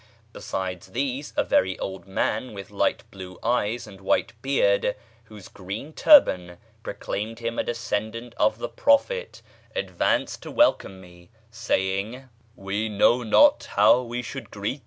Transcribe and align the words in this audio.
Besides 0.33 0.93
these 0.93 1.31
a 1.37 1.43
very 1.43 1.77
old 1.77 2.07
man 2.07 2.55
with 2.55 2.71
light 2.71 3.03
blue 3.11 3.37
eyes 3.43 3.85
and 3.85 4.01
white 4.01 4.33
beard, 4.41 4.95
whose 5.25 5.47
green 5.47 5.93
turban 5.93 6.57
proclaimed 6.81 7.37
him 7.37 7.59
a 7.59 7.63
descendant 7.63 8.33
of 8.37 8.57
the 8.57 8.67
Prophet, 8.67 9.43
advanced 9.75 10.41
to 10.41 10.49
welcome 10.49 10.99
me, 10.99 11.29
saying, 11.51 12.27
"We 12.55 12.89
know 12.89 13.21
not 13.21 13.65
how 13.75 14.01
we 14.01 14.23
1 14.23 14.47
See 14.51 14.75
B. 14.75 14.79